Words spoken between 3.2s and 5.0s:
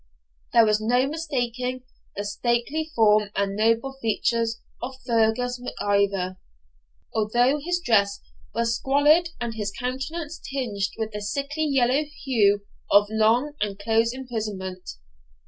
and noble features of